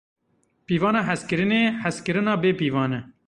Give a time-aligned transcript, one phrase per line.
[0.65, 3.01] Pîvana hezkirinê, hezkirina bêpîvan e.